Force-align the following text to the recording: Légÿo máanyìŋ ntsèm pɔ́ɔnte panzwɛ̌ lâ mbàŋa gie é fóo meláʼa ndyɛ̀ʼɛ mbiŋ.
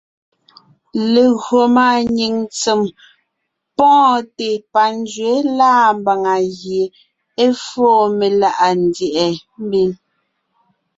Légÿo 1.13 1.59
máanyìŋ 1.75 2.33
ntsèm 2.45 2.81
pɔ́ɔnte 3.77 4.47
panzwɛ̌ 4.73 5.35
lâ 5.57 5.69
mbàŋa 5.99 6.35
gie 6.57 6.81
é 7.43 7.45
fóo 7.65 8.01
meláʼa 8.17 8.67
ndyɛ̀ʼɛ 8.83 9.25
mbiŋ. 9.63 9.89